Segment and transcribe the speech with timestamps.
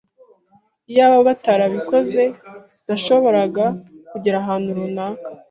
[0.89, 2.23] Iyaba batabikoze,
[2.85, 3.65] nashoboraga
[4.09, 5.27] kugera ahantu runaka.